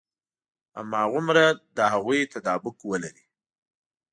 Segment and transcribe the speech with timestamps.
[0.77, 1.45] هماغومره
[1.77, 3.25] له هغوی تطابق ولري.